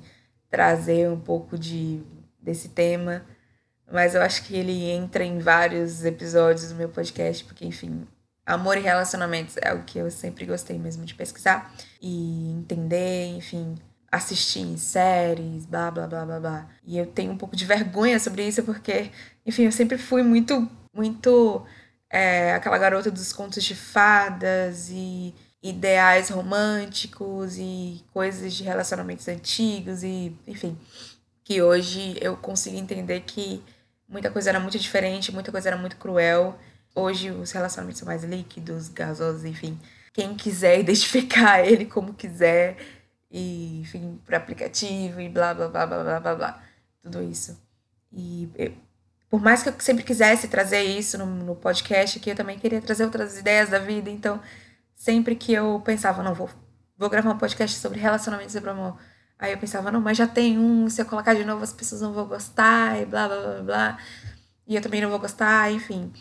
trazer 0.50 1.10
um 1.10 1.20
pouco 1.20 1.58
de 1.58 2.02
desse 2.42 2.70
tema 2.70 3.24
mas 3.92 4.16
eu 4.16 4.22
acho 4.22 4.44
que 4.44 4.56
ele 4.56 4.90
entra 4.90 5.24
em 5.24 5.40
vários 5.40 6.06
episódios 6.06 6.70
do 6.70 6.76
meu 6.76 6.90
podcast, 6.90 7.44
porque, 7.44 7.66
enfim, 7.66 8.08
amor 8.46 8.78
e 8.78 8.82
relacionamentos 8.82 9.58
é 9.58 9.70
algo 9.70 9.84
que 9.84 10.00
eu 10.00 10.10
sempre 10.10 10.46
gostei 10.46 10.80
mesmo 10.80 11.04
de 11.06 11.14
pesquisar 11.14 11.74
e 12.02 12.52
entender, 12.52 13.28
enfim, 13.36 13.76
assistir 14.12 14.60
em 14.60 14.78
séries, 14.78 15.66
blá, 15.66 15.90
blá, 15.92 16.08
blá, 16.08 16.26
blá, 16.26 16.40
blá. 16.40 16.70
E 16.86 16.98
eu 16.98 17.06
tenho 17.06 17.32
um 17.32 17.38
pouco 17.38 17.56
de 17.56 17.66
vergonha 17.66 18.20
sobre 18.20 18.48
isso, 18.48 18.64
porque, 18.64 19.12
enfim, 19.46 19.64
eu 19.64 19.72
sempre 19.72 19.98
fui 19.98 20.24
muito, 20.24 20.70
muito 20.94 21.66
é, 22.10 22.54
aquela 22.54 22.78
garota 22.78 23.10
dos 23.10 23.32
contos 23.34 23.64
de 23.64 23.76
fadas 23.76 24.90
e 24.90 25.34
ideais 25.64 26.30
românticos 26.30 27.58
e 27.58 28.04
coisas 28.14 28.54
de 28.54 28.64
relacionamentos 28.64 29.28
antigos 29.28 30.04
e, 30.04 30.36
enfim, 30.48 30.78
que 31.44 31.62
hoje 31.62 32.18
eu 32.22 32.36
consigo 32.38 32.78
entender 32.78 33.22
que 33.22 33.64
Muita 34.12 34.30
coisa 34.30 34.50
era 34.50 34.60
muito 34.60 34.78
diferente, 34.78 35.32
muita 35.32 35.54
coisa 35.54 35.70
era 35.70 35.78
muito 35.78 35.96
cruel. 35.96 36.60
Hoje 36.94 37.32
os 37.32 37.50
relacionamentos 37.52 38.00
são 38.00 38.06
mais 38.06 38.26
líquidos, 38.26 38.90
gasosos, 38.90 39.46
enfim. 39.46 39.80
Quem 40.14 40.36
quiser 40.36 40.78
identificar 40.82 41.66
ele 41.66 41.86
como 41.86 42.14
quiser, 42.14 42.76
e, 43.32 43.82
enfim, 43.82 44.20
por 44.26 44.36
aplicativo 44.36 45.22
e 45.22 45.30
blá, 45.30 45.54
blá, 45.54 45.68
blá, 45.70 45.88
blá, 45.88 46.04
blá, 46.04 46.20
blá, 46.20 46.36
blá. 46.36 46.64
Tudo 47.02 47.24
isso. 47.24 47.60
E 48.12 48.50
eu, 48.56 48.74
por 49.30 49.42
mais 49.42 49.64
que 49.64 49.70
eu 49.70 49.74
sempre 49.80 50.04
quisesse 50.04 50.48
trazer 50.48 50.84
isso 50.84 51.18
no, 51.18 51.26
no 51.26 51.56
podcast 51.56 52.20
aqui, 52.20 52.32
eu 52.32 52.36
também 52.36 52.60
queria 52.60 52.82
trazer 52.82 53.06
outras 53.06 53.38
ideias 53.38 53.70
da 53.70 53.80
vida. 53.80 54.10
Então, 54.10 54.42
sempre 54.96 55.36
que 55.36 55.54
eu 55.54 55.82
pensava, 55.86 56.22
não, 56.22 56.34
vou, 56.34 56.50
vou 56.98 57.10
gravar 57.10 57.32
um 57.32 57.38
podcast 57.38 57.80
sobre 57.80 58.00
relacionamentos 58.00 58.54
sobre 58.54 58.70
amor, 58.70 58.98
Aí 59.42 59.54
eu 59.54 59.58
pensava, 59.58 59.92
não, 59.92 60.00
mas 60.00 60.16
já 60.18 60.28
tem 60.28 60.60
um, 60.60 60.88
se 60.88 61.02
eu 61.02 61.06
colocar 61.08 61.34
de 61.34 61.44
novo 61.44 61.64
as 61.64 61.74
pessoas 61.74 62.00
não 62.00 62.14
vão 62.14 62.28
gostar 62.28 63.02
e 63.02 63.08
blá 63.08 63.28
blá 63.28 63.42
blá 63.42 63.64
blá. 63.64 63.98
E 64.68 64.76
eu 64.76 64.82
também 64.84 65.02
não 65.02 65.10
vou 65.10 65.18
gostar, 65.18 65.72
enfim. 65.72 66.14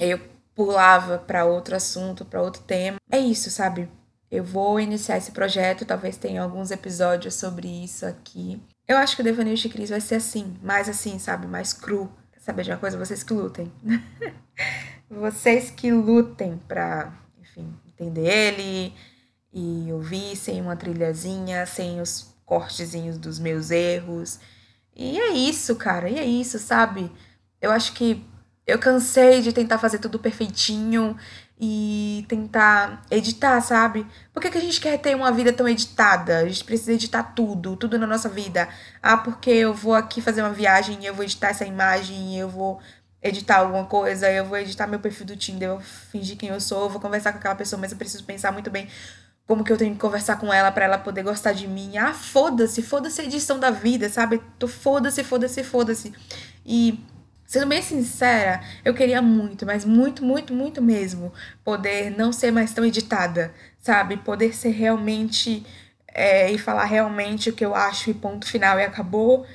Aí 0.00 0.12
eu 0.12 0.20
pulava 0.54 1.18
para 1.18 1.44
outro 1.44 1.74
assunto, 1.74 2.24
para 2.24 2.40
outro 2.40 2.62
tema. 2.62 2.98
É 3.10 3.18
isso, 3.18 3.50
sabe? 3.50 3.88
Eu 4.32 4.42
vou 4.42 4.80
iniciar 4.80 5.18
esse 5.18 5.30
projeto, 5.30 5.84
talvez 5.84 6.16
tenha 6.16 6.42
alguns 6.42 6.70
episódios 6.70 7.34
sobre 7.34 7.68
isso 7.68 8.06
aqui. 8.06 8.58
Eu 8.88 8.96
acho 8.96 9.14
que 9.14 9.20
o 9.20 9.24
Devaneio 9.24 9.58
de 9.58 9.68
Cris 9.68 9.90
vai 9.90 10.00
ser 10.00 10.14
assim, 10.14 10.56
mais 10.62 10.88
assim, 10.88 11.18
sabe? 11.18 11.46
Mais 11.46 11.74
cru. 11.74 12.10
Quer 12.32 12.40
saber 12.40 12.62
de 12.62 12.70
uma 12.70 12.78
coisa? 12.78 12.96
Vocês 12.96 13.22
que 13.22 13.34
lutem. 13.34 13.70
Vocês 15.10 15.70
que 15.70 15.92
lutem 15.92 16.58
pra, 16.66 17.12
enfim, 17.42 17.78
entender 17.86 18.26
ele 18.26 18.94
e 19.52 19.92
ouvir 19.92 20.34
sem 20.34 20.62
uma 20.62 20.76
trilhazinha, 20.76 21.66
sem 21.66 22.00
os 22.00 22.34
cortezinhos 22.46 23.18
dos 23.18 23.38
meus 23.38 23.70
erros. 23.70 24.40
E 24.96 25.20
é 25.20 25.32
isso, 25.32 25.76
cara, 25.76 26.08
e 26.08 26.18
é 26.18 26.24
isso, 26.24 26.58
sabe? 26.58 27.12
Eu 27.60 27.70
acho 27.70 27.92
que 27.92 28.24
eu 28.66 28.78
cansei 28.78 29.42
de 29.42 29.52
tentar 29.52 29.76
fazer 29.76 29.98
tudo 29.98 30.18
perfeitinho 30.18 31.18
e 31.64 32.26
tentar 32.28 33.02
editar, 33.08 33.60
sabe? 33.60 34.04
Por 34.34 34.42
que, 34.42 34.50
que 34.50 34.58
a 34.58 34.60
gente 34.60 34.80
quer 34.80 34.98
ter 34.98 35.14
uma 35.14 35.30
vida 35.30 35.52
tão 35.52 35.68
editada? 35.68 36.38
A 36.38 36.48
gente 36.48 36.64
precisa 36.64 36.94
editar 36.94 37.22
tudo, 37.22 37.76
tudo 37.76 37.96
na 38.00 38.06
nossa 38.06 38.28
vida. 38.28 38.68
Ah, 39.00 39.16
porque 39.16 39.48
eu 39.48 39.72
vou 39.72 39.94
aqui 39.94 40.20
fazer 40.20 40.42
uma 40.42 40.52
viagem 40.52 40.98
e 41.00 41.06
eu 41.06 41.14
vou 41.14 41.24
editar 41.24 41.50
essa 41.50 41.64
imagem 41.64 42.36
eu 42.36 42.48
vou 42.48 42.80
editar 43.22 43.58
alguma 43.58 43.84
coisa, 43.84 44.28
eu 44.28 44.44
vou 44.44 44.58
editar 44.58 44.88
meu 44.88 44.98
perfil 44.98 45.24
do 45.24 45.36
Tinder, 45.36 45.68
eu 45.68 45.74
vou 45.76 45.84
fingir 45.84 46.36
quem 46.36 46.48
eu 46.48 46.60
sou, 46.60 46.82
eu 46.82 46.88
vou 46.88 47.00
conversar 47.00 47.30
com 47.30 47.38
aquela 47.38 47.54
pessoa, 47.54 47.78
mas 47.80 47.92
eu 47.92 47.98
preciso 47.98 48.24
pensar 48.24 48.50
muito 48.50 48.68
bem 48.68 48.88
como 49.46 49.62
que 49.62 49.72
eu 49.72 49.76
tenho 49.76 49.94
que 49.94 50.00
conversar 50.00 50.40
com 50.40 50.52
ela 50.52 50.72
para 50.72 50.86
ela 50.86 50.98
poder 50.98 51.22
gostar 51.22 51.52
de 51.52 51.68
mim. 51.68 51.96
Ah, 51.96 52.12
foda-se, 52.12 52.82
foda-se 52.82 53.20
a 53.20 53.24
edição 53.24 53.60
da 53.60 53.70
vida, 53.70 54.08
sabe? 54.08 54.42
Tô 54.58 54.66
foda-se, 54.66 55.22
foda-se, 55.22 55.62
foda-se. 55.62 56.12
E 56.66 56.98
sendo 57.46 57.66
bem 57.66 57.82
sincera, 57.82 58.62
eu 58.84 58.94
queria 58.94 59.20
muito, 59.22 59.66
mas 59.66 59.84
muito, 59.84 60.24
muito, 60.24 60.54
muito 60.54 60.82
mesmo, 60.82 61.32
poder 61.64 62.10
não 62.16 62.32
ser 62.32 62.50
mais 62.50 62.72
tão 62.72 62.84
editada, 62.84 63.52
sabe? 63.78 64.16
Poder 64.18 64.54
ser 64.54 64.70
realmente 64.70 65.64
é, 66.08 66.50
e 66.50 66.58
falar 66.58 66.84
realmente 66.84 67.50
o 67.50 67.52
que 67.52 67.64
eu 67.64 67.74
acho 67.74 68.10
e 68.10 68.14
ponto 68.14 68.46
final 68.46 68.78
e 68.78 68.84
acabou. 68.84 69.46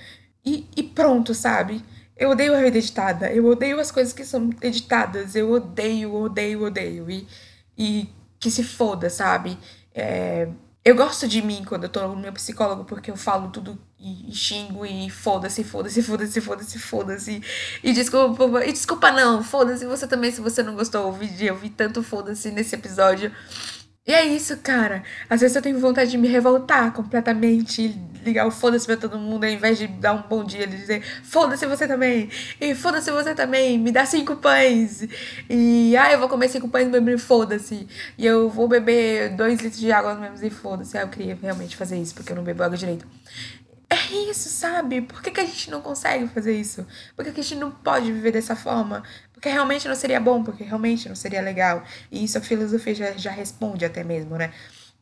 E, 0.45 0.67
e 0.75 0.83
pronto, 0.83 1.33
sabe? 1.33 1.83
Eu 2.15 2.31
odeio 2.31 2.55
a 2.55 2.61
vida 2.61 2.77
editada. 2.77 3.31
Eu 3.31 3.45
odeio 3.45 3.79
as 3.79 3.91
coisas 3.91 4.13
que 4.13 4.25
são 4.25 4.49
editadas. 4.61 5.35
Eu 5.35 5.51
odeio, 5.51 6.13
odeio, 6.15 6.63
odeio. 6.65 7.09
E, 7.09 7.27
e 7.77 8.09
que 8.39 8.49
se 8.51 8.63
foda, 8.63 9.09
sabe? 9.09 9.57
É, 9.93 10.47
eu 10.83 10.95
gosto 10.95 11.27
de 11.27 11.41
mim 11.41 11.63
quando 11.67 11.83
eu 11.83 11.89
tô 11.89 12.07
no 12.07 12.15
meu 12.15 12.33
psicólogo, 12.33 12.85
porque 12.85 13.11
eu 13.11 13.17
falo 13.17 13.49
tudo 13.51 13.77
e, 13.99 14.31
e 14.31 14.35
xingo 14.35 14.85
e 14.85 15.09
foda-se, 15.09 15.63
foda-se, 15.63 16.01
foda-se, 16.01 16.41
foda-se, 16.41 16.79
foda-se. 16.79 17.41
E 17.83 17.93
desculpa, 17.93 18.65
e 18.65 18.71
desculpa 18.71 19.11
não, 19.11 19.43
foda-se 19.43 19.85
você 19.85 20.07
também 20.07 20.31
se 20.31 20.41
você 20.41 20.61
não 20.63 20.75
gostou. 20.75 21.07
Eu 21.07 21.11
vi, 21.11 21.45
eu 21.45 21.55
vi 21.55 21.69
tanto 21.69 22.03
foda-se 22.03 22.51
nesse 22.51 22.75
episódio. 22.75 23.31
E 24.07 24.13
é 24.13 24.23
isso, 24.23 24.55
cara. 24.59 25.03
Às 25.29 25.41
vezes 25.41 25.53
eu 25.53 25.61
tenho 25.61 25.77
vontade 25.79 26.09
de 26.09 26.17
me 26.17 26.29
revoltar 26.29 26.93
completamente, 26.93 27.93
ligar 28.23 28.47
o 28.47 28.51
foda-se 28.51 28.85
pra 28.85 28.95
todo 28.95 29.19
mundo, 29.19 29.43
ao 29.43 29.49
invés 29.49 29.77
de 29.77 29.85
dar 29.85 30.13
um 30.13 30.21
bom 30.21 30.45
dia, 30.45 30.63
e 30.63 30.67
dizer 30.67 31.03
foda-se 31.23 31.65
você 31.65 31.85
também, 31.85 32.29
e 32.61 32.73
foda-se 32.73 33.11
você 33.11 33.35
também, 33.35 33.77
me 33.77 33.91
dá 33.91 34.05
cinco 34.05 34.37
pães, 34.37 35.05
e 35.49 35.93
ah, 35.97 36.09
eu 36.13 36.19
vou 36.19 36.29
comer 36.29 36.47
cinco 36.47 36.69
pães 36.69 36.87
mesmo 36.87 37.19
foda-se, 37.19 37.85
e 38.17 38.25
eu 38.25 38.49
vou 38.49 38.69
beber 38.69 39.35
dois 39.35 39.59
litros 39.59 39.81
de 39.81 39.91
água 39.91 40.15
mesmo 40.15 40.45
e 40.47 40.49
foda-se. 40.49 40.97
Ah, 40.97 41.01
eu 41.01 41.09
queria 41.09 41.37
realmente 41.41 41.75
fazer 41.75 41.97
isso, 41.97 42.15
porque 42.15 42.31
eu 42.31 42.35
não 42.37 42.43
bebo 42.43 42.63
água 42.63 42.77
direito. 42.77 43.05
É 43.89 44.29
isso, 44.29 44.49
sabe? 44.49 45.01
Por 45.01 45.21
que, 45.21 45.31
que 45.31 45.39
a 45.39 45.45
gente 45.45 45.71
não 45.71 45.81
consegue 45.81 46.27
fazer 46.27 46.53
isso? 46.59 46.85
Por 47.15 47.23
que, 47.23 47.31
que 47.31 47.39
a 47.39 47.43
gente 47.43 47.55
não 47.55 47.71
pode 47.71 48.11
viver 48.11 48.31
dessa 48.31 48.55
forma? 48.55 49.01
Porque 49.31 49.47
realmente 49.49 49.87
não 49.87 49.95
seria 49.95 50.19
bom, 50.19 50.43
porque 50.43 50.63
realmente 50.63 51.07
não 51.07 51.15
seria 51.15 51.41
legal. 51.41 51.83
E 52.11 52.23
isso 52.23 52.37
a 52.37 52.41
filosofia 52.41 52.93
já, 52.93 53.11
já 53.13 53.31
responde 53.31 53.85
até 53.85 54.03
mesmo, 54.03 54.35
né? 54.35 54.51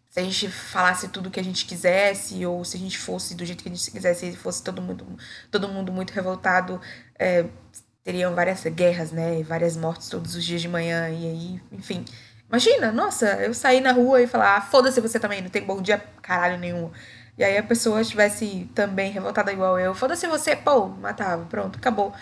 Se 0.10 0.20
a 0.20 0.24
gente 0.24 0.48
falasse 0.50 1.08
tudo 1.10 1.32
que 1.32 1.39
a 1.39 1.44
gente 1.44 1.65
quisesse, 1.65 2.46
ou 2.46 2.63
se 2.63 2.77
a 2.77 2.80
gente 2.80 2.98
fosse 2.98 3.36
do 3.36 3.44
jeito 3.44 3.63
que 3.63 3.70
a 3.70 3.75
gente 3.75 3.92
quisesse, 3.92 4.32
se 4.32 4.38
fosse 4.38 4.63
todo 4.63 4.82
mundo, 4.82 5.06
todo 5.51 5.68
mundo 5.68 5.92
muito 5.92 6.12
revoltado, 6.13 6.80
é, 7.18 7.46
teriam 8.04 8.36
várias 8.36 8.63
guerras, 8.65 9.12
né? 9.12 9.42
Várias 9.44 9.75
mortes 9.75 10.10
todos 10.10 10.36
os 10.36 10.46
dias 10.46 10.62
de 10.62 10.68
manhã, 10.68 11.10
e 11.10 11.27
aí, 11.27 11.62
enfim. 11.72 12.06
Imagina, 12.48 12.92
nossa, 12.92 13.25
eu 13.42 13.54
sair 13.54 13.82
na 13.82 13.92
rua 13.92 14.22
e 14.22 14.27
falar, 14.27 14.58
ah, 14.58 14.62
foda-se 14.62 15.01
você 15.01 15.20
também, 15.20 15.42
não 15.42 15.50
tem 15.50 15.63
bom 15.65 15.82
dia 15.82 15.98
caralho 16.22 16.58
nenhum. 16.60 16.92
E 17.38 17.44
aí 17.44 17.58
a 17.58 17.63
pessoa 17.63 18.01
estivesse 18.01 18.70
também 18.74 19.12
revoltada 19.12 19.51
igual 19.51 19.77
eu, 19.80 19.94
foda-se 19.94 20.25
você, 20.27 20.56
pô, 20.56 20.88
matava, 20.88 21.46
pronto, 21.46 21.77
acabou. 21.77 22.13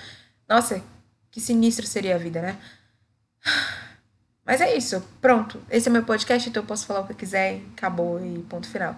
Nossa, 0.50 0.82
que 1.30 1.40
sinistro 1.40 1.86
seria 1.86 2.16
a 2.16 2.18
vida, 2.18 2.42
né? 2.42 2.58
Mas 4.46 4.60
é 4.60 4.76
isso, 4.76 5.02
pronto. 5.22 5.62
Esse 5.70 5.88
é 5.88 5.92
meu 5.92 6.04
podcast, 6.04 6.50
então 6.50 6.64
eu 6.64 6.68
posso 6.68 6.86
falar 6.86 7.02
o 7.02 7.06
que 7.06 7.14
eu 7.14 7.18
quiser 7.18 7.62
acabou 7.78 8.24
e 8.26 8.42
ponto 8.44 8.68
final. 8.68 8.96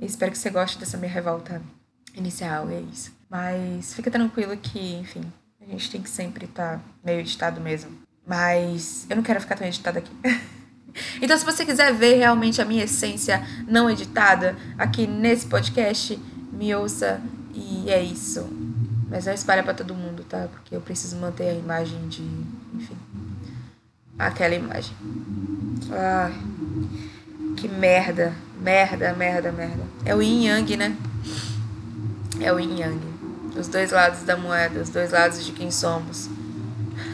Espero 0.00 0.32
que 0.32 0.38
você 0.38 0.50
goste 0.50 0.78
dessa 0.78 0.96
minha 0.96 1.12
revolta 1.12 1.60
inicial, 2.14 2.70
e 2.70 2.74
é 2.74 2.80
isso. 2.80 3.12
Mas 3.28 3.92
fica 3.94 4.10
tranquilo 4.10 4.56
que, 4.56 4.94
enfim, 4.94 5.32
a 5.60 5.64
gente 5.66 5.90
tem 5.90 6.02
que 6.02 6.10
sempre 6.10 6.44
estar 6.46 6.78
tá 6.78 6.84
meio 7.04 7.20
editado 7.20 7.60
mesmo. 7.60 7.90
Mas 8.26 9.06
eu 9.10 9.16
não 9.16 9.22
quero 9.22 9.40
ficar 9.40 9.56
tão 9.56 9.66
editado 9.66 9.98
aqui. 9.98 10.12
então, 11.20 11.36
se 11.36 11.44
você 11.44 11.64
quiser 11.64 11.92
ver 11.92 12.14
realmente 12.16 12.60
a 12.60 12.64
minha 12.64 12.84
essência 12.84 13.42
não 13.66 13.90
editada 13.90 14.56
aqui 14.78 15.06
nesse 15.06 15.46
podcast, 15.46 16.18
me 16.52 16.74
ouça 16.74 17.20
e 17.54 17.90
é 17.90 18.02
isso. 18.02 18.46
Mas 19.10 19.26
não 19.26 19.32
espalha 19.32 19.62
para 19.62 19.74
todo 19.74 19.94
mundo, 19.94 20.24
tá? 20.24 20.48
Porque 20.50 20.74
eu 20.74 20.80
preciso 20.80 21.16
manter 21.16 21.48
a 21.48 21.54
imagem 21.54 22.08
de. 22.08 22.22
Enfim. 22.74 22.96
Aquela 24.18 24.54
imagem. 24.54 24.96
Ai. 25.92 26.34
Que 27.56 27.68
merda. 27.68 28.34
Merda, 28.60 29.12
merda, 29.12 29.52
merda. 29.52 29.82
É 30.04 30.14
o 30.14 30.22
yin 30.22 30.46
yang, 30.46 30.76
né? 30.76 30.96
É 32.40 32.52
o 32.52 32.58
yin 32.58 32.78
yang. 32.78 33.00
Os 33.56 33.68
dois 33.68 33.92
lados 33.92 34.22
da 34.22 34.36
moeda, 34.36 34.80
os 34.80 34.88
dois 34.88 35.12
lados 35.12 35.44
de 35.44 35.52
quem 35.52 35.70
somos. 35.70 36.28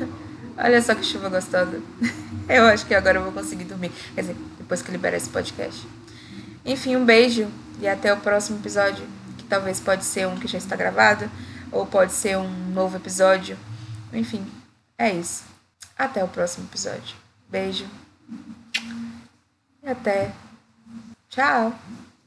Olha 0.63 0.83
só 0.83 0.95
que 0.95 1.03
chuva 1.03 1.29
gostosa. 1.29 1.81
Eu 2.49 2.67
acho 2.67 2.85
que 2.85 2.95
agora 2.95 3.19
eu 3.19 3.23
vou 3.23 3.33
conseguir 3.33 3.63
dormir. 3.63 3.93
Quer 4.13 4.23
dizer, 4.23 4.37
depois 4.59 4.83
que 4.83 4.91
liberar 4.91 5.17
esse 5.17 5.31
podcast. 5.31 5.87
Enfim, 6.65 6.97
um 6.97 7.05
beijo 7.05 7.49
e 7.81 7.87
até 7.87 8.13
o 8.13 8.17
próximo 8.17 8.59
episódio, 8.59 9.07
que 9.39 9.45
talvez 9.45 9.79
pode 9.79 10.05
ser 10.05 10.27
um 10.27 10.37
que 10.37 10.49
já 10.49 10.59
está 10.59 10.75
gravado 10.75 11.31
ou 11.71 11.87
pode 11.87 12.13
ser 12.13 12.37
um 12.37 12.51
novo 12.73 12.97
episódio. 12.97 13.57
Enfim, 14.13 14.45
é 14.99 15.13
isso. 15.13 15.45
Até 15.97 16.25
o 16.25 16.29
próximo 16.29 16.67
episódio. 16.67 17.15
Beijo. 17.49 17.87
E 19.83 19.89
até. 19.89 20.33
Tchau. 21.29 21.73